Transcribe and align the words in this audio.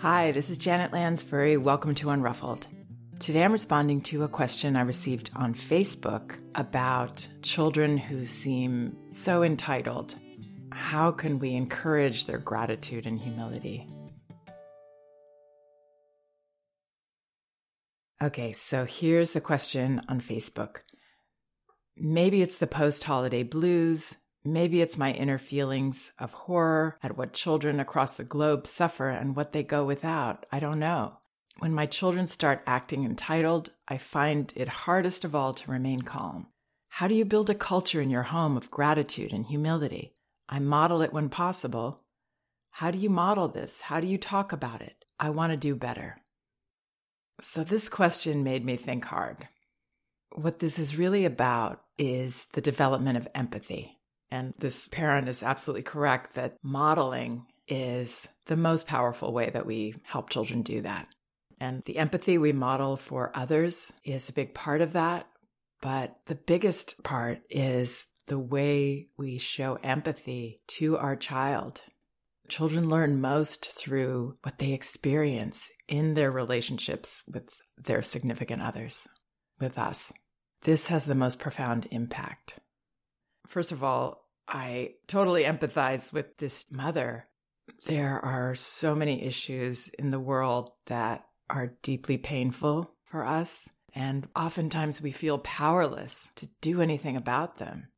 Hi, 0.00 0.30
this 0.30 0.50
is 0.50 0.58
Janet 0.58 0.92
Lansbury. 0.92 1.56
Welcome 1.56 1.94
to 1.94 2.08
Unruffled. 2.08 2.66
Today 3.18 3.42
I'm 3.42 3.50
responding 3.50 4.02
to 4.02 4.24
a 4.24 4.28
question 4.28 4.76
I 4.76 4.82
received 4.82 5.30
on 5.34 5.54
Facebook 5.54 6.38
about 6.54 7.26
children 7.40 7.96
who 7.96 8.26
seem 8.26 8.94
so 9.10 9.42
entitled. 9.42 10.14
How 10.70 11.10
can 11.10 11.38
we 11.38 11.54
encourage 11.54 12.26
their 12.26 12.36
gratitude 12.36 13.06
and 13.06 13.18
humility? 13.18 13.88
Okay, 18.22 18.52
so 18.52 18.84
here's 18.84 19.32
the 19.32 19.40
question 19.40 20.02
on 20.10 20.20
Facebook. 20.20 20.80
Maybe 21.96 22.42
it's 22.42 22.58
the 22.58 22.66
post 22.66 23.04
holiday 23.04 23.44
blues. 23.44 24.14
Maybe 24.46 24.80
it's 24.80 24.96
my 24.96 25.12
inner 25.12 25.38
feelings 25.38 26.12
of 26.18 26.32
horror 26.32 26.98
at 27.02 27.16
what 27.16 27.32
children 27.32 27.80
across 27.80 28.16
the 28.16 28.24
globe 28.24 28.66
suffer 28.66 29.10
and 29.10 29.34
what 29.34 29.52
they 29.52 29.62
go 29.62 29.84
without. 29.84 30.46
I 30.52 30.60
don't 30.60 30.78
know. 30.78 31.18
When 31.58 31.72
my 31.72 31.86
children 31.86 32.26
start 32.26 32.62
acting 32.66 33.04
entitled, 33.04 33.70
I 33.88 33.96
find 33.96 34.52
it 34.54 34.68
hardest 34.68 35.24
of 35.24 35.34
all 35.34 35.54
to 35.54 35.70
remain 35.70 36.02
calm. 36.02 36.46
How 36.90 37.08
do 37.08 37.14
you 37.14 37.24
build 37.24 37.50
a 37.50 37.54
culture 37.54 38.00
in 38.00 38.10
your 38.10 38.24
home 38.24 38.56
of 38.56 38.70
gratitude 38.70 39.32
and 39.32 39.46
humility? 39.46 40.14
I 40.48 40.60
model 40.60 41.02
it 41.02 41.12
when 41.12 41.28
possible. 41.28 42.02
How 42.70 42.90
do 42.90 42.98
you 42.98 43.10
model 43.10 43.48
this? 43.48 43.80
How 43.80 44.00
do 44.00 44.06
you 44.06 44.18
talk 44.18 44.52
about 44.52 44.80
it? 44.80 45.04
I 45.18 45.30
want 45.30 45.52
to 45.52 45.56
do 45.56 45.74
better. 45.74 46.18
So, 47.40 47.64
this 47.64 47.88
question 47.88 48.44
made 48.44 48.64
me 48.64 48.76
think 48.76 49.06
hard. 49.06 49.48
What 50.34 50.58
this 50.58 50.78
is 50.78 50.98
really 50.98 51.24
about 51.24 51.82
is 51.98 52.46
the 52.52 52.60
development 52.60 53.16
of 53.16 53.28
empathy. 53.34 53.98
And 54.30 54.54
this 54.58 54.88
parent 54.88 55.28
is 55.28 55.42
absolutely 55.42 55.82
correct 55.82 56.34
that 56.34 56.56
modeling 56.62 57.46
is 57.68 58.28
the 58.46 58.56
most 58.56 58.86
powerful 58.86 59.32
way 59.32 59.50
that 59.50 59.66
we 59.66 59.94
help 60.04 60.30
children 60.30 60.62
do 60.62 60.80
that. 60.82 61.08
And 61.60 61.82
the 61.86 61.98
empathy 61.98 62.38
we 62.38 62.52
model 62.52 62.96
for 62.96 63.32
others 63.34 63.92
is 64.04 64.28
a 64.28 64.34
big 64.34 64.54
part 64.54 64.80
of 64.80 64.92
that. 64.92 65.26
But 65.80 66.16
the 66.26 66.34
biggest 66.34 67.02
part 67.02 67.40
is 67.50 68.08
the 68.26 68.38
way 68.38 69.08
we 69.16 69.38
show 69.38 69.78
empathy 69.82 70.58
to 70.66 70.96
our 70.98 71.16
child. 71.16 71.80
Children 72.48 72.88
learn 72.88 73.20
most 73.20 73.70
through 73.70 74.34
what 74.42 74.58
they 74.58 74.72
experience 74.72 75.70
in 75.88 76.14
their 76.14 76.30
relationships 76.30 77.22
with 77.32 77.48
their 77.76 78.02
significant 78.02 78.62
others, 78.62 79.06
with 79.60 79.78
us. 79.78 80.12
This 80.62 80.86
has 80.86 81.06
the 81.06 81.14
most 81.14 81.38
profound 81.38 81.86
impact. 81.90 82.58
First 83.46 83.72
of 83.72 83.82
all, 83.82 84.25
I 84.48 84.94
totally 85.06 85.44
empathize 85.44 86.12
with 86.12 86.36
this 86.38 86.66
mother. 86.70 87.26
There 87.86 88.24
are 88.24 88.54
so 88.54 88.94
many 88.94 89.22
issues 89.22 89.88
in 89.98 90.10
the 90.10 90.20
world 90.20 90.70
that 90.86 91.26
are 91.50 91.74
deeply 91.82 92.18
painful 92.18 92.92
for 93.04 93.24
us, 93.24 93.68
and 93.94 94.28
oftentimes 94.36 95.00
we 95.00 95.12
feel 95.12 95.38
powerless 95.38 96.28
to 96.36 96.48
do 96.60 96.80
anything 96.80 97.16
about 97.16 97.58
them. 97.58 97.88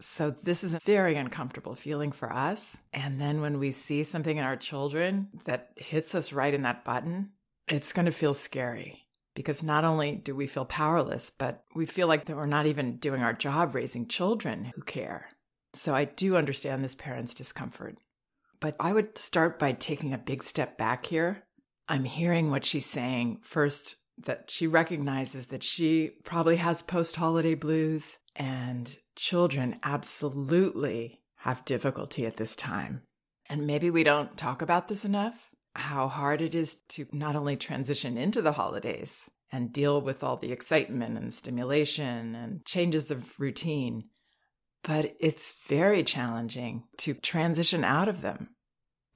So, 0.00 0.30
this 0.30 0.64
is 0.64 0.74
a 0.74 0.80
very 0.84 1.16
uncomfortable 1.16 1.74
feeling 1.76 2.12
for 2.12 2.30
us. 2.32 2.76
And 2.92 3.20
then 3.20 3.40
when 3.40 3.58
we 3.58 3.70
see 3.70 4.02
something 4.02 4.36
in 4.36 4.44
our 4.44 4.56
children 4.56 5.28
that 5.44 5.70
hits 5.76 6.14
us 6.14 6.32
right 6.32 6.52
in 6.52 6.62
that 6.62 6.84
button, 6.84 7.30
it's 7.68 7.92
going 7.92 8.06
to 8.06 8.12
feel 8.12 8.34
scary 8.34 9.04
because 9.34 9.62
not 9.62 9.84
only 9.84 10.12
do 10.16 10.34
we 10.34 10.46
feel 10.46 10.64
powerless, 10.64 11.30
but 11.30 11.64
we 11.74 11.86
feel 11.86 12.08
like 12.08 12.26
that 12.26 12.36
we're 12.36 12.46
not 12.46 12.66
even 12.66 12.96
doing 12.96 13.22
our 13.22 13.32
job 13.32 13.74
raising 13.74 14.06
children 14.06 14.72
who 14.74 14.82
care. 14.82 15.28
So, 15.74 15.94
I 15.94 16.04
do 16.04 16.36
understand 16.36 16.82
this 16.82 16.94
parent's 16.94 17.34
discomfort. 17.34 17.98
But 18.60 18.76
I 18.80 18.92
would 18.92 19.18
start 19.18 19.58
by 19.58 19.72
taking 19.72 20.14
a 20.14 20.18
big 20.18 20.42
step 20.42 20.78
back 20.78 21.06
here 21.06 21.44
I'm 21.88 22.04
hearing 22.04 22.50
what 22.50 22.64
she's 22.64 22.86
saying. 22.86 23.40
First, 23.42 23.96
that 24.24 24.50
she 24.50 24.66
recognizes 24.66 25.46
that 25.46 25.62
she 25.62 26.12
probably 26.24 26.56
has 26.56 26.82
post 26.82 27.16
holiday 27.16 27.54
blues, 27.54 28.16
and 28.36 28.96
children 29.16 29.78
absolutely 29.82 31.20
have 31.38 31.64
difficulty 31.64 32.24
at 32.26 32.36
this 32.36 32.56
time. 32.56 33.02
And 33.50 33.66
maybe 33.66 33.90
we 33.90 34.02
don't 34.02 34.36
talk 34.36 34.62
about 34.62 34.88
this 34.88 35.04
enough 35.04 35.34
how 35.76 36.06
hard 36.06 36.40
it 36.40 36.54
is 36.54 36.76
to 36.88 37.04
not 37.12 37.34
only 37.34 37.56
transition 37.56 38.16
into 38.16 38.40
the 38.40 38.52
holidays 38.52 39.22
and 39.50 39.72
deal 39.72 40.00
with 40.00 40.22
all 40.22 40.36
the 40.36 40.52
excitement 40.52 41.18
and 41.18 41.34
stimulation 41.34 42.36
and 42.36 42.64
changes 42.64 43.10
of 43.10 43.38
routine, 43.40 44.04
but 44.84 45.14
it's 45.18 45.54
very 45.66 46.04
challenging 46.04 46.84
to 46.98 47.14
transition 47.14 47.82
out 47.84 48.08
of 48.08 48.20
them 48.22 48.54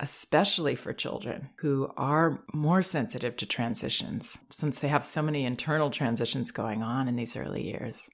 especially 0.00 0.74
for 0.76 0.92
children 0.92 1.50
who 1.58 1.90
are 1.96 2.44
more 2.52 2.82
sensitive 2.82 3.36
to 3.36 3.46
transitions, 3.46 4.38
since 4.50 4.78
they 4.78 4.88
have 4.88 5.04
so 5.04 5.22
many 5.22 5.44
internal 5.44 5.90
transitions 5.90 6.50
going 6.50 6.82
on 6.82 7.08
in 7.08 7.16
these 7.16 7.36
early 7.36 7.66
years. 7.66 8.08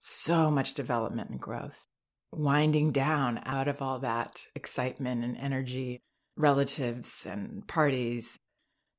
So 0.00 0.50
much 0.50 0.74
development 0.74 1.30
and 1.30 1.40
growth. 1.40 1.86
Winding 2.32 2.92
down 2.92 3.40
out 3.44 3.68
of 3.68 3.80
all 3.80 4.00
that 4.00 4.46
excitement 4.54 5.24
and 5.24 5.36
energy, 5.36 6.00
relatives 6.36 7.24
and 7.24 7.66
parties, 7.66 8.38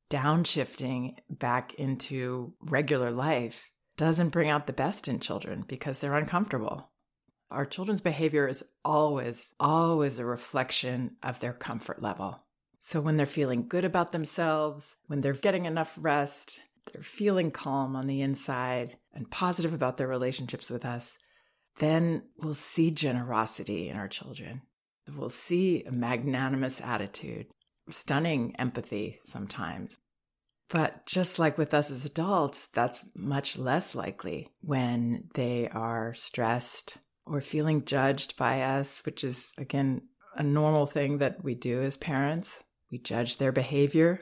downshifting 0.09 1.15
back 1.29 1.73
into 1.75 2.53
regular 2.61 3.11
life 3.11 3.69
doesn't 3.97 4.29
bring 4.29 4.49
out 4.49 4.65
the 4.65 4.73
best 4.73 5.07
in 5.07 5.19
children 5.19 5.65
because 5.67 5.99
they're 5.99 6.15
uncomfortable. 6.15 6.89
Our 7.51 7.65
children's 7.65 8.01
behavior 8.01 8.47
is 8.47 8.63
always, 8.85 9.53
always 9.59 10.19
a 10.19 10.25
reflection 10.25 11.15
of 11.23 11.39
their 11.39 11.53
comfort 11.53 12.01
level. 12.01 12.43
So 12.79 13.01
when 13.01 13.15
they're 13.15 13.25
feeling 13.25 13.67
good 13.67 13.83
about 13.83 14.11
themselves, 14.11 14.95
when 15.07 15.21
they're 15.21 15.33
getting 15.33 15.65
enough 15.65 15.97
rest, 15.99 16.59
they're 16.91 17.01
feeling 17.01 17.51
calm 17.51 17.95
on 17.95 18.07
the 18.07 18.21
inside 18.21 18.97
and 19.13 19.29
positive 19.29 19.73
about 19.73 19.97
their 19.97 20.07
relationships 20.07 20.69
with 20.69 20.85
us, 20.85 21.17
then 21.79 22.23
we'll 22.37 22.53
see 22.53 22.91
generosity 22.91 23.89
in 23.89 23.97
our 23.97 24.07
children. 24.07 24.61
We'll 25.15 25.29
see 25.29 25.83
a 25.83 25.91
magnanimous 25.91 26.79
attitude, 26.81 27.47
stunning 27.89 28.55
empathy 28.57 29.19
sometimes. 29.25 29.97
But 30.69 31.07
just 31.07 31.39
like 31.39 31.57
with 31.57 31.73
us 31.73 31.89
as 31.89 32.05
adults, 32.05 32.67
that's 32.67 33.05
much 33.15 33.57
less 33.57 33.95
likely 33.95 34.49
when 34.61 35.29
they 35.33 35.67
are 35.69 36.13
stressed, 36.13 36.99
or 37.29 37.41
feeling 37.41 37.85
judged 37.85 38.35
by 38.37 38.61
us, 38.61 39.01
which 39.05 39.23
is, 39.23 39.53
again, 39.57 40.01
a 40.35 40.43
normal 40.43 40.85
thing 40.85 41.19
that 41.19 41.43
we 41.43 41.55
do 41.55 41.81
as 41.81 41.97
parents. 41.97 42.63
We 42.91 42.97
judge 42.97 43.37
their 43.37 43.51
behavior. 43.51 44.19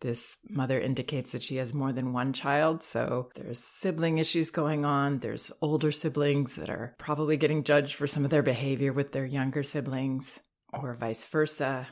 This 0.00 0.36
mother 0.50 0.78
indicates 0.78 1.32
that 1.32 1.42
she 1.42 1.56
has 1.56 1.72
more 1.72 1.92
than 1.92 2.12
one 2.12 2.34
child, 2.34 2.82
so 2.82 3.30
there's 3.36 3.58
sibling 3.58 4.18
issues 4.18 4.50
going 4.50 4.84
on. 4.84 5.20
There's 5.20 5.50
older 5.62 5.90
siblings 5.90 6.56
that 6.56 6.68
are 6.68 6.94
probably 6.98 7.38
getting 7.38 7.64
judged 7.64 7.94
for 7.94 8.06
some 8.06 8.24
of 8.24 8.30
their 8.30 8.42
behavior 8.42 8.92
with 8.92 9.12
their 9.12 9.24
younger 9.24 9.62
siblings, 9.62 10.40
or 10.72 10.92
vice 10.94 11.24
versa. 11.26 11.86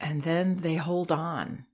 And 0.00 0.24
then 0.24 0.56
they 0.56 0.74
hold 0.74 1.12
on. 1.12 1.66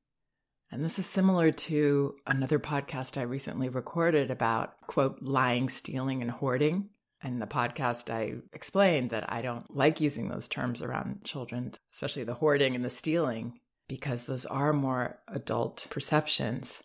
And 0.70 0.84
this 0.84 0.98
is 0.98 1.06
similar 1.06 1.52
to 1.52 2.14
another 2.26 2.58
podcast 2.58 3.16
I 3.16 3.22
recently 3.22 3.68
recorded 3.68 4.30
about, 4.30 4.74
quote, 4.86 5.22
lying, 5.22 5.68
stealing, 5.68 6.22
and 6.22 6.30
hoarding. 6.30 6.90
In 7.24 7.38
the 7.38 7.46
podcast, 7.46 8.10
I 8.10 8.34
explained 8.52 9.10
that 9.10 9.32
I 9.32 9.42
don't 9.42 9.74
like 9.74 10.00
using 10.00 10.28
those 10.28 10.48
terms 10.48 10.82
around 10.82 11.24
children, 11.24 11.72
especially 11.92 12.24
the 12.24 12.34
hoarding 12.34 12.74
and 12.74 12.84
the 12.84 12.90
stealing, 12.90 13.60
because 13.88 14.26
those 14.26 14.44
are 14.46 14.72
more 14.72 15.18
adult 15.28 15.86
perceptions. 15.88 16.82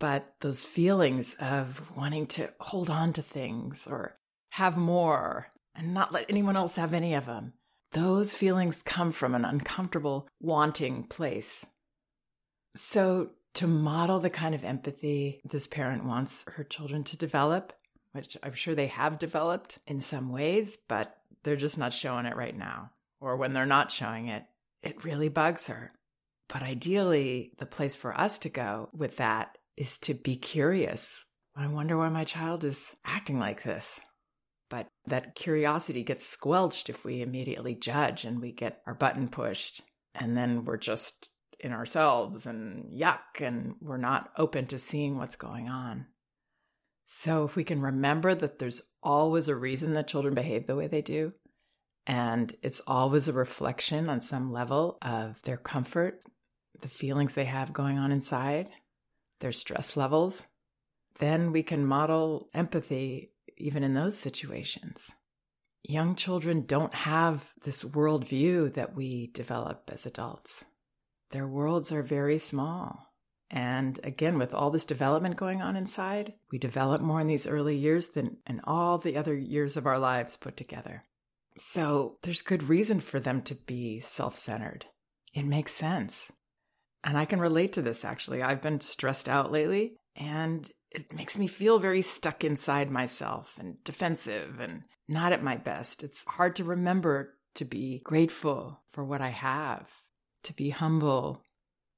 But 0.00 0.34
those 0.40 0.64
feelings 0.64 1.36
of 1.38 1.96
wanting 1.96 2.26
to 2.28 2.52
hold 2.58 2.90
on 2.90 3.12
to 3.12 3.22
things 3.22 3.86
or 3.86 4.18
have 4.50 4.76
more 4.76 5.48
and 5.74 5.94
not 5.94 6.12
let 6.12 6.26
anyone 6.28 6.56
else 6.56 6.76
have 6.76 6.92
any 6.92 7.14
of 7.14 7.26
them, 7.26 7.52
those 7.92 8.34
feelings 8.34 8.82
come 8.82 9.12
from 9.12 9.34
an 9.34 9.44
uncomfortable, 9.44 10.28
wanting 10.40 11.04
place. 11.04 11.64
So, 12.74 13.30
to 13.54 13.68
model 13.68 14.18
the 14.18 14.30
kind 14.30 14.52
of 14.52 14.64
empathy 14.64 15.40
this 15.44 15.68
parent 15.68 16.04
wants 16.04 16.44
her 16.56 16.64
children 16.64 17.04
to 17.04 17.16
develop, 17.16 17.72
which 18.14 18.36
I'm 18.44 18.52
sure 18.52 18.74
they 18.74 18.86
have 18.86 19.18
developed 19.18 19.78
in 19.88 20.00
some 20.00 20.30
ways, 20.30 20.78
but 20.88 21.16
they're 21.42 21.56
just 21.56 21.76
not 21.76 21.92
showing 21.92 22.26
it 22.26 22.36
right 22.36 22.56
now. 22.56 22.90
Or 23.20 23.36
when 23.36 23.52
they're 23.52 23.66
not 23.66 23.90
showing 23.90 24.28
it, 24.28 24.44
it 24.82 25.04
really 25.04 25.28
bugs 25.28 25.66
her. 25.66 25.90
But 26.48 26.62
ideally, 26.62 27.52
the 27.58 27.66
place 27.66 27.96
for 27.96 28.18
us 28.18 28.38
to 28.40 28.48
go 28.48 28.88
with 28.92 29.16
that 29.16 29.58
is 29.76 29.98
to 29.98 30.14
be 30.14 30.36
curious. 30.36 31.24
I 31.56 31.66
wonder 31.66 31.98
why 31.98 32.08
my 32.08 32.24
child 32.24 32.62
is 32.62 32.94
acting 33.04 33.40
like 33.40 33.64
this. 33.64 33.98
But 34.70 34.86
that 35.06 35.34
curiosity 35.34 36.04
gets 36.04 36.24
squelched 36.24 36.88
if 36.88 37.04
we 37.04 37.20
immediately 37.20 37.74
judge 37.74 38.24
and 38.24 38.40
we 38.40 38.52
get 38.52 38.80
our 38.86 38.94
button 38.94 39.28
pushed. 39.28 39.80
And 40.14 40.36
then 40.36 40.64
we're 40.64 40.76
just 40.76 41.28
in 41.58 41.72
ourselves 41.72 42.46
and 42.46 42.92
yuck, 42.92 43.40
and 43.40 43.74
we're 43.80 43.96
not 43.96 44.30
open 44.36 44.66
to 44.66 44.78
seeing 44.78 45.16
what's 45.16 45.36
going 45.36 45.68
on. 45.68 46.06
So, 47.04 47.44
if 47.44 47.54
we 47.54 47.64
can 47.64 47.80
remember 47.80 48.34
that 48.34 48.58
there's 48.58 48.82
always 49.02 49.48
a 49.48 49.54
reason 49.54 49.92
that 49.92 50.08
children 50.08 50.34
behave 50.34 50.66
the 50.66 50.76
way 50.76 50.86
they 50.86 51.02
do, 51.02 51.32
and 52.06 52.54
it's 52.62 52.80
always 52.86 53.28
a 53.28 53.32
reflection 53.32 54.08
on 54.08 54.20
some 54.20 54.50
level 54.50 54.98
of 55.02 55.40
their 55.42 55.56
comfort, 55.56 56.22
the 56.80 56.88
feelings 56.88 57.34
they 57.34 57.44
have 57.44 57.72
going 57.72 57.98
on 57.98 58.10
inside, 58.10 58.68
their 59.40 59.52
stress 59.52 59.96
levels, 59.96 60.42
then 61.18 61.52
we 61.52 61.62
can 61.62 61.86
model 61.86 62.48
empathy 62.54 63.30
even 63.56 63.84
in 63.84 63.94
those 63.94 64.18
situations. 64.18 65.10
Young 65.82 66.14
children 66.14 66.64
don't 66.66 66.94
have 66.94 67.52
this 67.62 67.84
worldview 67.84 68.72
that 68.74 68.94
we 68.94 69.28
develop 69.28 69.90
as 69.92 70.06
adults. 70.06 70.64
Their 71.30 71.46
worlds 71.46 71.92
are 71.92 72.02
very 72.02 72.38
small. 72.38 73.13
And 73.54 74.00
again, 74.02 74.36
with 74.36 74.52
all 74.52 74.72
this 74.72 74.84
development 74.84 75.36
going 75.36 75.62
on 75.62 75.76
inside, 75.76 76.34
we 76.50 76.58
develop 76.58 77.00
more 77.00 77.20
in 77.20 77.28
these 77.28 77.46
early 77.46 77.76
years 77.76 78.08
than 78.08 78.38
in 78.48 78.60
all 78.64 78.98
the 78.98 79.16
other 79.16 79.36
years 79.36 79.76
of 79.76 79.86
our 79.86 79.98
lives 79.98 80.36
put 80.36 80.56
together. 80.56 81.02
So 81.56 82.18
there's 82.22 82.42
good 82.42 82.68
reason 82.68 82.98
for 82.98 83.20
them 83.20 83.42
to 83.42 83.54
be 83.54 84.00
self 84.00 84.34
centered. 84.34 84.86
It 85.32 85.44
makes 85.46 85.70
sense. 85.72 86.32
And 87.04 87.16
I 87.16 87.26
can 87.26 87.38
relate 87.38 87.72
to 87.74 87.82
this 87.82 88.04
actually. 88.04 88.42
I've 88.42 88.60
been 88.60 88.80
stressed 88.80 89.28
out 89.28 89.52
lately 89.52 89.98
and 90.16 90.68
it 90.90 91.14
makes 91.14 91.38
me 91.38 91.46
feel 91.46 91.78
very 91.78 92.02
stuck 92.02 92.42
inside 92.42 92.90
myself 92.90 93.56
and 93.60 93.76
defensive 93.84 94.58
and 94.58 94.82
not 95.06 95.32
at 95.32 95.44
my 95.44 95.56
best. 95.56 96.02
It's 96.02 96.24
hard 96.26 96.56
to 96.56 96.64
remember 96.64 97.36
to 97.54 97.64
be 97.64 98.00
grateful 98.02 98.80
for 98.92 99.04
what 99.04 99.20
I 99.20 99.28
have, 99.28 99.92
to 100.42 100.52
be 100.54 100.70
humble, 100.70 101.44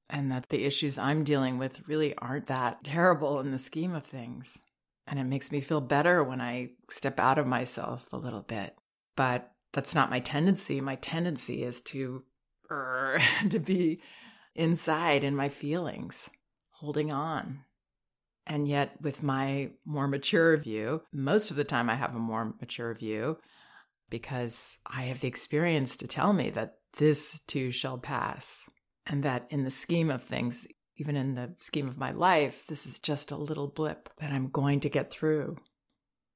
and 0.09 0.31
that 0.31 0.49
the 0.49 0.65
issues 0.65 0.97
I'm 0.97 1.23
dealing 1.23 1.57
with 1.57 1.87
really 1.87 2.15
aren't 2.17 2.47
that 2.47 2.83
terrible 2.83 3.39
in 3.39 3.51
the 3.51 3.59
scheme 3.59 3.93
of 3.93 4.05
things. 4.05 4.57
And 5.05 5.19
it 5.19 5.25
makes 5.25 5.51
me 5.51 5.61
feel 5.61 5.81
better 5.81 6.23
when 6.23 6.41
I 6.41 6.71
step 6.89 7.19
out 7.19 7.39
of 7.39 7.47
myself 7.47 8.07
a 8.11 8.17
little 8.17 8.41
bit. 8.41 8.75
But 9.15 9.51
that's 9.73 9.95
not 9.95 10.09
my 10.09 10.19
tendency. 10.19 10.81
My 10.81 10.95
tendency 10.95 11.63
is 11.63 11.81
to 11.81 12.23
to 13.49 13.59
be 13.59 14.01
inside 14.55 15.23
in 15.23 15.35
my 15.35 15.49
feelings, 15.49 16.29
holding 16.71 17.11
on. 17.11 17.63
And 18.45 18.67
yet 18.67 19.01
with 19.01 19.23
my 19.23 19.71
more 19.85 20.07
mature 20.07 20.57
view, 20.57 21.01
most 21.13 21.51
of 21.51 21.57
the 21.57 21.63
time 21.63 21.89
I 21.89 21.95
have 21.95 22.15
a 22.15 22.19
more 22.19 22.53
mature 22.59 22.93
view 22.93 23.37
because 24.09 24.77
I 24.85 25.03
have 25.03 25.19
the 25.19 25.27
experience 25.27 25.97
to 25.97 26.07
tell 26.07 26.33
me 26.33 26.49
that 26.51 26.75
this 26.97 27.41
too 27.47 27.71
shall 27.71 27.97
pass. 27.97 28.65
And 29.07 29.23
that 29.23 29.47
in 29.49 29.63
the 29.63 29.71
scheme 29.71 30.09
of 30.09 30.21
things, 30.21 30.67
even 30.97 31.15
in 31.15 31.33
the 31.33 31.53
scheme 31.59 31.87
of 31.87 31.97
my 31.97 32.11
life, 32.11 32.65
this 32.67 32.85
is 32.85 32.99
just 32.99 33.31
a 33.31 33.37
little 33.37 33.67
blip 33.67 34.09
that 34.19 34.31
I'm 34.31 34.49
going 34.49 34.81
to 34.81 34.89
get 34.89 35.09
through. 35.09 35.55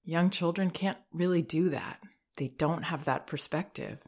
Young 0.03 0.29
children 0.29 0.71
can't 0.71 0.97
really 1.11 1.41
do 1.41 1.69
that. 1.69 1.99
They 2.37 2.47
don't 2.47 2.83
have 2.83 3.05
that 3.05 3.27
perspective. 3.27 3.99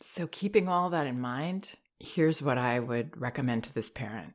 So, 0.00 0.26
keeping 0.26 0.68
all 0.68 0.90
that 0.90 1.06
in 1.06 1.20
mind, 1.20 1.72
here's 1.98 2.42
what 2.42 2.58
I 2.58 2.78
would 2.78 3.20
recommend 3.20 3.64
to 3.64 3.74
this 3.74 3.90
parent. 3.90 4.34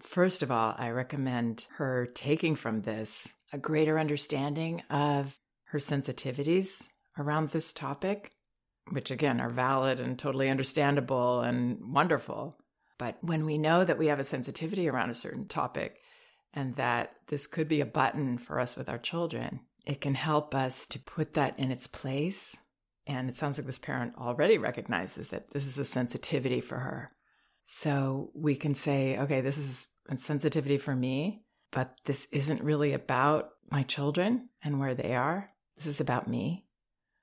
First 0.00 0.42
of 0.42 0.50
all, 0.50 0.74
I 0.78 0.90
recommend 0.90 1.66
her 1.76 2.06
taking 2.06 2.54
from 2.54 2.82
this 2.82 3.28
a 3.52 3.58
greater 3.58 3.98
understanding 3.98 4.82
of 4.90 5.38
her 5.64 5.78
sensitivities 5.78 6.88
around 7.18 7.50
this 7.50 7.72
topic, 7.72 8.32
which 8.90 9.10
again 9.10 9.40
are 9.40 9.50
valid 9.50 10.00
and 10.00 10.18
totally 10.18 10.48
understandable 10.48 11.40
and 11.40 11.78
wonderful. 11.92 12.56
But 13.00 13.16
when 13.22 13.46
we 13.46 13.56
know 13.56 13.82
that 13.82 13.96
we 13.96 14.08
have 14.08 14.20
a 14.20 14.24
sensitivity 14.24 14.86
around 14.86 15.08
a 15.08 15.14
certain 15.14 15.48
topic 15.48 16.00
and 16.52 16.76
that 16.76 17.14
this 17.28 17.46
could 17.46 17.66
be 17.66 17.80
a 17.80 17.86
button 17.86 18.36
for 18.36 18.60
us 18.60 18.76
with 18.76 18.90
our 18.90 18.98
children, 18.98 19.60
it 19.86 20.02
can 20.02 20.14
help 20.14 20.54
us 20.54 20.84
to 20.88 20.98
put 20.98 21.32
that 21.32 21.58
in 21.58 21.70
its 21.70 21.86
place. 21.86 22.54
And 23.06 23.30
it 23.30 23.36
sounds 23.36 23.56
like 23.56 23.66
this 23.66 23.78
parent 23.78 24.16
already 24.18 24.58
recognizes 24.58 25.28
that 25.28 25.52
this 25.52 25.66
is 25.66 25.78
a 25.78 25.84
sensitivity 25.86 26.60
for 26.60 26.80
her. 26.80 27.08
So 27.64 28.32
we 28.34 28.54
can 28.54 28.74
say, 28.74 29.18
okay, 29.18 29.40
this 29.40 29.56
is 29.56 29.86
a 30.10 30.18
sensitivity 30.18 30.76
for 30.76 30.94
me, 30.94 31.44
but 31.72 31.94
this 32.04 32.28
isn't 32.32 32.62
really 32.62 32.92
about 32.92 33.48
my 33.70 33.82
children 33.82 34.50
and 34.62 34.78
where 34.78 34.94
they 34.94 35.14
are. 35.14 35.52
This 35.78 35.86
is 35.86 36.02
about 36.02 36.28
me. 36.28 36.66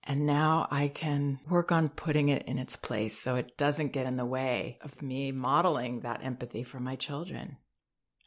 And 0.07 0.25
now 0.25 0.67
I 0.71 0.87
can 0.87 1.39
work 1.49 1.71
on 1.71 1.89
putting 1.89 2.29
it 2.29 2.43
in 2.47 2.57
its 2.57 2.75
place 2.75 3.19
so 3.19 3.35
it 3.35 3.57
doesn't 3.57 3.91
get 3.91 4.05
in 4.05 4.15
the 4.15 4.25
way 4.25 4.79
of 4.81 5.01
me 5.01 5.31
modeling 5.31 5.99
that 5.99 6.23
empathy 6.23 6.63
for 6.63 6.79
my 6.79 6.95
children 6.95 7.57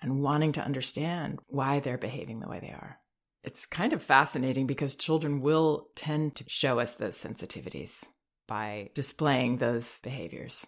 and 0.02 0.22
wanting 0.22 0.52
to 0.52 0.64
understand 0.64 1.38
why 1.46 1.80
they're 1.80 1.98
behaving 1.98 2.40
the 2.40 2.48
way 2.48 2.60
they 2.60 2.68
are 2.68 3.00
it's 3.42 3.66
kind 3.66 3.92
of 3.92 4.02
fascinating 4.02 4.66
because 4.66 4.94
children 4.94 5.40
will 5.40 5.88
tend 5.94 6.34
to 6.36 6.44
show 6.46 6.78
us 6.78 6.94
those 6.94 7.16
sensitivities 7.16 8.04
by 8.46 8.90
displaying 8.94 9.56
those 9.56 9.98
behaviors. 10.02 10.66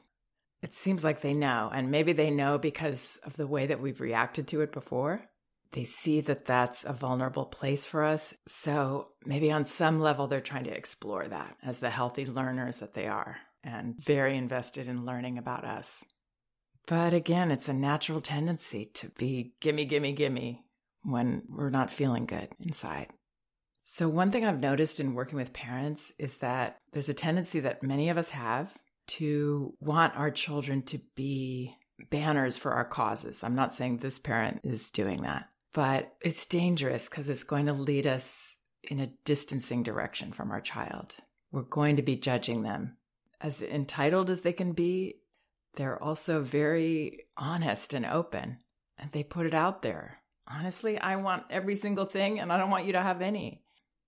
It 0.62 0.74
seems 0.74 1.02
like 1.02 1.20
they 1.20 1.34
know, 1.34 1.70
and 1.74 1.90
maybe 1.90 2.12
they 2.12 2.30
know 2.30 2.56
because 2.56 3.18
of 3.24 3.36
the 3.36 3.46
way 3.46 3.66
that 3.66 3.80
we've 3.80 4.00
reacted 4.00 4.46
to 4.48 4.60
it 4.60 4.72
before. 4.72 5.20
They 5.72 5.84
see 5.84 6.20
that 6.20 6.44
that's 6.44 6.84
a 6.84 6.92
vulnerable 6.92 7.46
place 7.46 7.86
for 7.86 8.04
us. 8.04 8.34
So 8.46 9.08
maybe 9.24 9.50
on 9.50 9.64
some 9.64 10.00
level, 10.00 10.26
they're 10.26 10.40
trying 10.40 10.64
to 10.64 10.76
explore 10.76 11.26
that 11.28 11.56
as 11.62 11.78
the 11.78 11.90
healthy 11.90 12.26
learners 12.26 12.78
that 12.78 12.94
they 12.94 13.06
are 13.06 13.38
and 13.64 13.94
very 13.98 14.36
invested 14.36 14.88
in 14.88 15.04
learning 15.04 15.38
about 15.38 15.64
us. 15.64 16.04
But 16.86 17.14
again, 17.14 17.50
it's 17.50 17.69
a 17.69 17.74
natural 17.74 18.20
tendency 18.20 18.86
to 18.94 19.08
be 19.10 19.54
gimme, 19.60 19.84
gimme, 19.84 20.12
gimme 20.12 20.64
when 21.02 21.42
we're 21.48 21.70
not 21.70 21.90
feeling 21.90 22.26
good 22.26 22.48
inside. 22.60 23.08
So, 23.84 24.08
one 24.08 24.30
thing 24.30 24.44
I've 24.44 24.60
noticed 24.60 25.00
in 25.00 25.14
working 25.14 25.36
with 25.36 25.52
parents 25.52 26.12
is 26.19 26.38
that 26.38 26.78
there's 26.92 27.08
a 27.08 27.14
tendency 27.14 27.60
that 27.60 27.82
many 27.82 28.08
of 28.08 28.19
us 28.19 28.30
have 28.30 28.72
to 29.08 29.74
want 29.80 30.16
our 30.16 30.30
children 30.30 30.82
to 30.82 31.00
be 31.16 31.74
banners 32.10 32.56
for 32.56 32.72
our 32.72 32.84
causes. 32.84 33.42
I'm 33.42 33.54
not 33.54 33.74
saying 33.74 33.98
this 33.98 34.19
parent 34.19 34.60
is 34.62 34.90
doing 34.90 35.22
that, 35.22 35.48
but 35.72 36.14
it's 36.20 36.46
dangerous 36.46 37.08
because 37.08 37.28
it's 37.28 37.44
going 37.44 37.66
to 37.66 37.72
lead 37.72 38.06
us 38.06 38.56
in 38.82 39.00
a 39.00 39.12
distancing 39.24 39.82
direction 39.82 40.32
from 40.32 40.50
our 40.50 40.60
child. 40.60 41.14
We're 41.50 41.62
going 41.62 41.96
to 41.96 42.02
be 42.02 42.16
judging 42.16 42.62
them. 42.62 42.96
As 43.40 43.62
entitled 43.62 44.30
as 44.30 44.42
they 44.42 44.52
can 44.52 44.72
be, 44.72 45.16
they're 45.74 46.02
also 46.02 46.42
very 46.42 47.26
honest 47.36 47.94
and 47.94 48.06
open, 48.06 48.58
and 48.98 49.10
they 49.12 49.22
put 49.22 49.46
it 49.46 49.54
out 49.54 49.82
there 49.82 50.22
honestly, 50.46 50.98
I 50.98 51.16
want 51.16 51.44
every 51.50 51.74
single 51.74 52.06
thing 52.06 52.40
and 52.40 52.52
I 52.52 52.58
don't 52.58 52.70
want 52.70 52.86
you 52.86 52.92
to 52.92 53.02
have 53.02 53.22
any. 53.22 53.62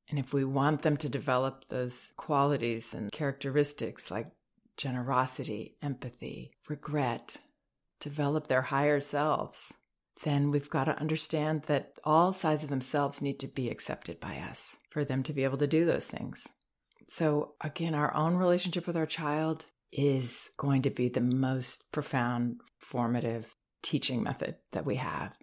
And 0.09 0.19
if 0.19 0.35
we 0.35 0.45
want 0.45 0.83
them 0.83 0.97
to 0.99 1.09
develop 1.09 1.65
those 1.69 2.13
qualities 2.17 2.93
and 2.93 3.11
characteristics 3.11 4.11
like 4.11 4.31
generosity, 4.77 5.77
empathy, 5.83 6.53
regret, 6.69 7.39
develop 8.01 8.49
their 8.49 8.63
higher 8.63 9.01
selves, 9.01 9.73
then 10.23 10.51
we've 10.51 10.71
got 10.71 10.85
to 10.85 10.99
understand 10.99 11.63
that 11.63 11.93
all 12.05 12.33
sides 12.33 12.63
of 12.63 12.69
themselves 12.69 13.21
need 13.21 13.39
to 13.41 13.49
be 13.49 13.69
accepted 13.69 14.21
by 14.21 14.37
us 14.39 14.77
for 14.91 15.05
them 15.05 15.23
to 15.25 15.33
be 15.33 15.45
able 15.45 15.59
to 15.59 15.67
do 15.67 15.85
those 15.85 16.07
things. 16.07 16.47
So, 17.09 17.55
again, 17.61 17.95
our 17.95 18.15
own 18.15 18.37
relationship 18.37 18.87
with 18.87 18.97
our 18.97 19.07
child 19.07 19.67
is 19.93 20.49
going 20.57 20.83
to 20.83 20.91
be 20.91 21.09
the 21.09 21.21
most 21.21 21.85
profound, 21.93 22.61
formative 22.79 23.55
teaching 23.83 24.23
method 24.23 24.57
that 24.73 24.87
we 24.87 24.97
have 24.97 25.35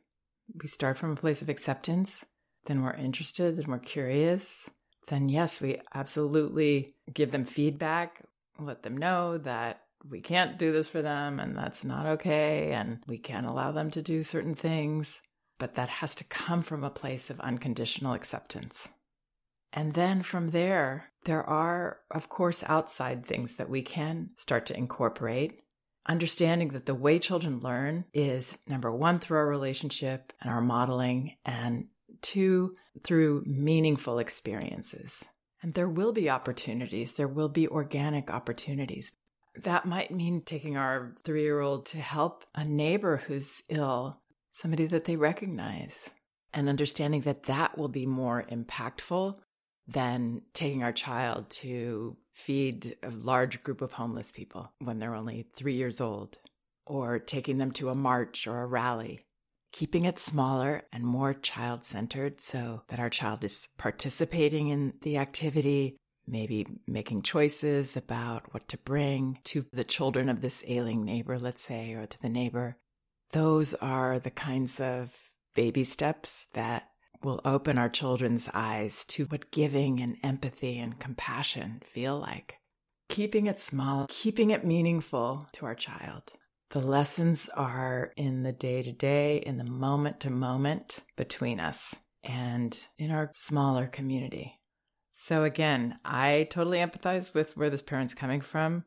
we 0.61 0.67
start 0.67 0.97
from 0.97 1.11
a 1.11 1.15
place 1.15 1.41
of 1.41 1.49
acceptance, 1.49 2.25
then 2.65 2.81
we're 2.81 2.93
interested, 2.93 3.57
then 3.57 3.65
we're 3.67 3.79
curious, 3.79 4.69
then 5.07 5.29
yes, 5.29 5.61
we 5.61 5.81
absolutely 5.93 6.93
give 7.13 7.31
them 7.31 7.45
feedback, 7.45 8.23
let 8.59 8.83
them 8.83 8.97
know 8.97 9.37
that 9.39 9.80
we 10.09 10.21
can't 10.21 10.57
do 10.57 10.71
this 10.71 10.87
for 10.87 11.01
them 11.01 11.39
and 11.39 11.57
that's 11.57 11.83
not 11.83 12.05
okay, 12.05 12.71
and 12.71 12.99
we 13.07 13.17
can't 13.17 13.45
allow 13.45 13.71
them 13.71 13.91
to 13.91 14.01
do 14.01 14.23
certain 14.23 14.55
things. 14.55 15.21
But 15.59 15.75
that 15.75 15.89
has 15.89 16.15
to 16.15 16.23
come 16.23 16.63
from 16.63 16.83
a 16.83 16.89
place 16.89 17.29
of 17.29 17.39
unconditional 17.39 18.13
acceptance. 18.13 18.87
And 19.71 19.93
then 19.93 20.23
from 20.23 20.49
there, 20.49 21.11
there 21.25 21.43
are, 21.43 21.99
of 22.09 22.29
course, 22.29 22.63
outside 22.67 23.25
things 23.25 23.57
that 23.57 23.69
we 23.69 23.83
can 23.83 24.31
start 24.37 24.65
to 24.65 24.77
incorporate 24.77 25.61
understanding 26.07 26.69
that 26.69 26.85
the 26.85 26.95
way 26.95 27.19
children 27.19 27.59
learn 27.59 28.05
is 28.13 28.57
number 28.67 28.91
one, 28.91 29.19
through 29.19 29.37
our 29.37 29.47
relationship 29.47 30.33
and 30.41 30.51
our 30.51 30.61
modeling, 30.61 31.35
and 31.45 31.87
two, 32.21 32.73
through 33.03 33.43
meaningful 33.45 34.19
experiences. 34.19 35.23
And 35.61 35.73
there 35.73 35.89
will 35.89 36.11
be 36.11 36.29
opportunities, 36.29 37.13
there 37.13 37.27
will 37.27 37.49
be 37.49 37.67
organic 37.67 38.31
opportunities. 38.31 39.11
That 39.55 39.85
might 39.85 40.11
mean 40.11 40.41
taking 40.41 40.77
our 40.77 41.13
three 41.23 41.43
year 41.43 41.59
old 41.59 41.85
to 41.87 41.97
help 41.97 42.45
a 42.55 42.63
neighbor 42.63 43.17
who's 43.17 43.63
ill, 43.69 44.21
somebody 44.51 44.85
that 44.87 45.05
they 45.05 45.15
recognize, 45.15 46.09
and 46.53 46.69
understanding 46.69 47.21
that 47.21 47.43
that 47.43 47.77
will 47.77 47.89
be 47.89 48.05
more 48.05 48.45
impactful 48.49 49.37
than 49.87 50.41
taking 50.53 50.83
our 50.83 50.93
child 50.93 51.49
to 51.49 52.15
feed 52.33 52.95
a 53.03 53.09
large 53.09 53.61
group 53.63 53.81
of 53.81 53.93
homeless 53.93 54.31
people 54.31 54.71
when 54.79 54.99
they're 54.99 55.15
only 55.15 55.47
three 55.55 55.75
years 55.75 55.99
old, 55.99 56.37
or 56.85 57.19
taking 57.19 57.57
them 57.57 57.71
to 57.71 57.89
a 57.89 57.95
march 57.95 58.47
or 58.47 58.61
a 58.61 58.67
rally. 58.67 59.25
Keeping 59.73 60.03
it 60.03 60.19
smaller 60.19 60.83
and 60.91 61.05
more 61.05 61.33
child 61.33 61.85
centered 61.85 62.41
so 62.41 62.83
that 62.89 62.99
our 62.99 63.09
child 63.09 63.43
is 63.43 63.69
participating 63.77 64.67
in 64.67 64.93
the 65.01 65.17
activity, 65.17 65.97
maybe 66.31 66.65
making 66.87 67.21
choices 67.21 67.95
about 67.95 68.53
what 68.53 68.67
to 68.69 68.77
bring 68.77 69.37
to 69.43 69.65
the 69.71 69.83
children 69.83 70.29
of 70.29 70.41
this 70.41 70.63
ailing 70.67 71.03
neighbor, 71.03 71.37
let's 71.37 71.61
say, 71.61 71.93
or 71.93 72.05
to 72.07 72.21
the 72.21 72.29
neighbor. 72.29 72.77
Those 73.33 73.73
are 73.75 74.17
the 74.17 74.31
kinds 74.31 74.79
of 74.79 75.13
baby 75.53 75.83
steps 75.83 76.47
that 76.53 76.87
will 77.23 77.41
open 77.45 77.77
our 77.77 77.89
children's 77.89 78.49
eyes 78.53 79.05
to 79.05 79.25
what 79.25 79.51
giving 79.51 79.99
and 79.99 80.17
empathy 80.23 80.79
and 80.79 80.99
compassion 80.99 81.81
feel 81.93 82.17
like. 82.17 82.55
Keeping 83.09 83.45
it 83.45 83.59
small, 83.59 84.07
keeping 84.09 84.49
it 84.49 84.65
meaningful 84.65 85.47
to 85.53 85.65
our 85.65 85.75
child. 85.75 86.33
The 86.71 86.79
lessons 86.79 87.49
are 87.53 88.13
in 88.15 88.43
the 88.43 88.53
day 88.53 88.81
to 88.81 88.93
day, 88.93 89.37
in 89.37 89.57
the 89.57 89.65
moment 89.65 90.21
to 90.21 90.29
moment 90.29 90.99
between 91.17 91.59
us 91.59 91.93
and 92.23 92.77
in 92.97 93.11
our 93.11 93.31
smaller 93.35 93.87
community. 93.87 94.60
So, 95.11 95.43
again, 95.43 95.99
I 96.05 96.47
totally 96.49 96.79
empathize 96.79 97.33
with 97.33 97.57
where 97.57 97.69
this 97.69 97.81
parent's 97.81 98.13
coming 98.13 98.41
from. 98.41 98.85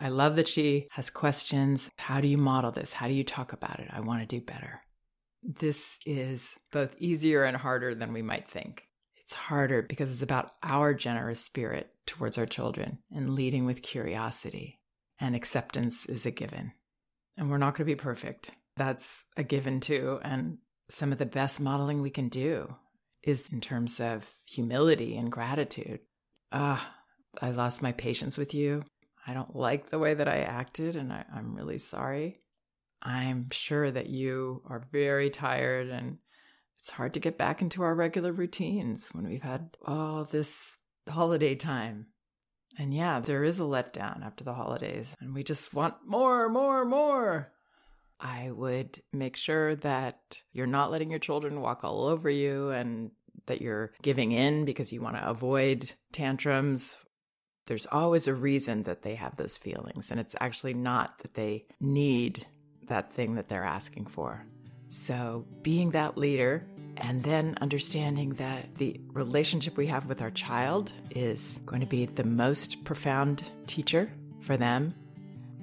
I 0.00 0.08
love 0.08 0.36
that 0.36 0.48
she 0.48 0.88
has 0.90 1.10
questions. 1.10 1.90
How 1.98 2.20
do 2.20 2.28
you 2.28 2.36
model 2.36 2.70
this? 2.70 2.92
How 2.92 3.08
do 3.08 3.14
you 3.14 3.24
talk 3.24 3.52
about 3.52 3.80
it? 3.80 3.88
I 3.90 4.00
want 4.00 4.20
to 4.20 4.26
do 4.26 4.44
better. 4.44 4.82
This 5.42 5.98
is 6.04 6.54
both 6.72 6.94
easier 6.98 7.44
and 7.44 7.56
harder 7.56 7.94
than 7.94 8.12
we 8.12 8.22
might 8.22 8.48
think. 8.48 8.88
It's 9.16 9.34
harder 9.34 9.82
because 9.82 10.12
it's 10.12 10.22
about 10.22 10.52
our 10.62 10.94
generous 10.94 11.40
spirit 11.40 11.90
towards 12.06 12.38
our 12.38 12.46
children 12.46 12.98
and 13.14 13.34
leading 13.34 13.64
with 13.64 13.82
curiosity. 13.82 14.80
And 15.18 15.34
acceptance 15.34 16.06
is 16.06 16.26
a 16.26 16.30
given. 16.30 16.72
And 17.36 17.50
we're 17.50 17.58
not 17.58 17.74
going 17.74 17.86
to 17.86 17.96
be 17.96 17.96
perfect. 17.96 18.50
That's 18.76 19.24
a 19.36 19.42
given 19.42 19.80
too. 19.80 20.20
And 20.22 20.58
some 20.90 21.10
of 21.10 21.18
the 21.18 21.26
best 21.26 21.58
modeling 21.58 22.02
we 22.02 22.10
can 22.10 22.28
do 22.28 22.76
is 23.26 23.44
in 23.52 23.60
terms 23.60 24.00
of 24.00 24.24
humility 24.46 25.16
and 25.16 25.30
gratitude. 25.30 26.00
Ah, 26.52 26.94
I 27.42 27.50
lost 27.50 27.82
my 27.82 27.92
patience 27.92 28.38
with 28.38 28.54
you. 28.54 28.84
I 29.26 29.34
don't 29.34 29.54
like 29.54 29.90
the 29.90 29.98
way 29.98 30.14
that 30.14 30.28
I 30.28 30.38
acted, 30.38 30.94
and 30.94 31.12
I, 31.12 31.24
am 31.34 31.54
really 31.54 31.78
sorry. 31.78 32.40
I'm 33.02 33.48
sure 33.50 33.90
that 33.90 34.06
you 34.06 34.62
are 34.66 34.86
very 34.92 35.28
tired, 35.28 35.88
and 35.88 36.18
it's 36.78 36.90
hard 36.90 37.14
to 37.14 37.20
get 37.20 37.36
back 37.36 37.60
into 37.60 37.82
our 37.82 37.94
regular 37.94 38.32
routines 38.32 39.08
when 39.12 39.26
we've 39.26 39.42
had 39.42 39.76
all 39.84 40.24
this 40.24 40.78
holiday 41.08 41.56
time. 41.56 42.06
And 42.78 42.94
yeah, 42.94 43.18
there 43.18 43.42
is 43.42 43.58
a 43.58 43.64
letdown 43.64 44.24
after 44.24 44.44
the 44.44 44.54
holidays, 44.54 45.12
and 45.20 45.34
we 45.34 45.42
just 45.42 45.74
want 45.74 45.96
more, 46.06 46.48
more, 46.48 46.84
more. 46.84 47.52
I 48.20 48.50
would 48.50 49.02
make 49.12 49.36
sure 49.36 49.76
that 49.76 50.40
you're 50.52 50.66
not 50.66 50.90
letting 50.90 51.10
your 51.10 51.18
children 51.18 51.60
walk 51.60 51.84
all 51.84 52.06
over 52.06 52.30
you 52.30 52.70
and 52.70 53.10
that 53.46 53.60
you're 53.60 53.92
giving 54.02 54.32
in 54.32 54.64
because 54.64 54.92
you 54.92 55.00
want 55.00 55.16
to 55.16 55.28
avoid 55.28 55.92
tantrums. 56.12 56.96
There's 57.66 57.86
always 57.86 58.28
a 58.28 58.34
reason 58.34 58.84
that 58.84 59.02
they 59.02 59.16
have 59.16 59.36
those 59.36 59.56
feelings, 59.56 60.10
and 60.10 60.20
it's 60.20 60.36
actually 60.40 60.74
not 60.74 61.18
that 61.18 61.34
they 61.34 61.64
need 61.80 62.46
that 62.88 63.12
thing 63.12 63.34
that 63.34 63.48
they're 63.48 63.64
asking 63.64 64.06
for. 64.06 64.46
So, 64.88 65.44
being 65.62 65.90
that 65.90 66.16
leader 66.16 66.64
and 66.96 67.22
then 67.24 67.58
understanding 67.60 68.30
that 68.34 68.76
the 68.76 69.00
relationship 69.12 69.76
we 69.76 69.88
have 69.88 70.06
with 70.06 70.22
our 70.22 70.30
child 70.30 70.92
is 71.10 71.58
going 71.66 71.80
to 71.80 71.88
be 71.88 72.06
the 72.06 72.24
most 72.24 72.84
profound 72.84 73.42
teacher 73.66 74.10
for 74.40 74.56
them 74.56 74.94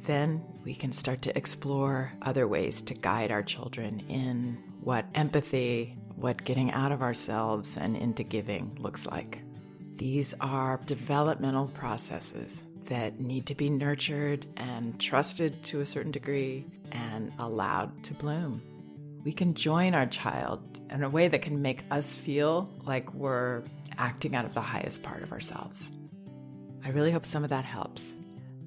then 0.05 0.43
we 0.63 0.75
can 0.75 0.91
start 0.91 1.21
to 1.23 1.37
explore 1.37 2.11
other 2.21 2.47
ways 2.47 2.81
to 2.83 2.93
guide 2.93 3.31
our 3.31 3.43
children 3.43 4.01
in 4.09 4.57
what 4.81 5.05
empathy, 5.15 5.97
what 6.15 6.43
getting 6.43 6.71
out 6.71 6.91
of 6.91 7.01
ourselves 7.01 7.77
and 7.77 7.95
into 7.95 8.23
giving 8.23 8.77
looks 8.79 9.05
like. 9.05 9.41
These 9.97 10.33
are 10.41 10.79
developmental 10.85 11.67
processes 11.67 12.61
that 12.85 13.19
need 13.19 13.45
to 13.45 13.55
be 13.55 13.69
nurtured 13.69 14.45
and 14.57 14.99
trusted 14.99 15.63
to 15.65 15.81
a 15.81 15.85
certain 15.85 16.11
degree 16.11 16.65
and 16.91 17.31
allowed 17.39 18.03
to 18.03 18.13
bloom. 18.13 18.61
We 19.23 19.31
can 19.31 19.53
join 19.53 19.93
our 19.95 20.05
child 20.05 20.81
in 20.89 21.03
a 21.03 21.09
way 21.09 21.29
that 21.29 21.41
can 21.41 21.61
make 21.61 21.83
us 21.91 22.13
feel 22.13 22.69
like 22.83 23.13
we're 23.13 23.63
acting 23.97 24.35
out 24.35 24.45
of 24.45 24.53
the 24.53 24.61
highest 24.61 25.01
part 25.01 25.23
of 25.23 25.31
ourselves. 25.31 25.91
I 26.83 26.89
really 26.89 27.11
hope 27.11 27.25
some 27.25 27.43
of 27.43 27.49
that 27.51 27.63
helps. 27.63 28.11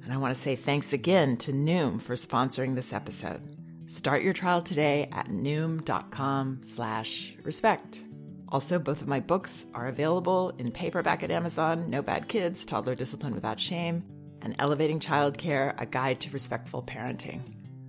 And 0.06 0.14
I 0.14 0.18
want 0.18 0.32
to 0.32 0.40
say 0.40 0.54
thanks 0.54 0.92
again 0.92 1.36
to 1.38 1.52
Noom 1.52 2.00
for 2.00 2.14
sponsoring 2.14 2.76
this 2.76 2.92
episode. 2.92 3.42
Start 3.86 4.22
your 4.22 4.32
trial 4.32 4.62
today 4.62 5.08
at 5.10 5.30
noom.com 5.30 6.60
slash 6.62 7.34
respect. 7.42 8.02
Also, 8.48 8.78
both 8.78 9.02
of 9.02 9.08
my 9.08 9.18
books 9.18 9.66
are 9.74 9.88
available 9.88 10.50
in 10.58 10.70
paperback 10.70 11.24
at 11.24 11.32
Amazon, 11.32 11.90
No 11.90 12.02
Bad 12.02 12.28
Kids, 12.28 12.64
Toddler 12.64 12.94
Discipline 12.94 13.34
Without 13.34 13.58
Shame, 13.58 14.04
and 14.42 14.54
Elevating 14.60 15.00
Childcare, 15.00 15.74
A 15.76 15.86
Guide 15.86 16.20
to 16.20 16.30
Respectful 16.30 16.84
Parenting. 16.84 17.40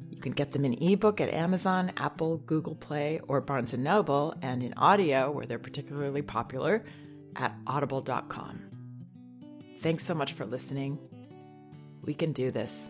You 0.09 0.19
can 0.19 0.31
get 0.31 0.53
them 0.53 0.65
in 0.65 0.73
ebook 0.81 1.21
at 1.21 1.29
Amazon, 1.29 1.91
Apple, 1.97 2.37
Google 2.37 2.73
Play, 2.73 3.19
or 3.27 3.41
Barnes 3.41 3.73
& 3.73 3.77
Noble, 3.77 4.33
and 4.41 4.63
in 4.63 4.73
audio, 4.73 5.29
where 5.29 5.45
they're 5.45 5.59
particularly 5.59 6.23
popular, 6.23 6.83
at 7.35 7.55
audible.com. 7.67 8.63
Thanks 9.81 10.03
so 10.03 10.15
much 10.15 10.33
for 10.33 10.47
listening. 10.47 10.97
We 12.07 12.13
can 12.13 12.31
do 12.31 12.51
this. 12.51 12.87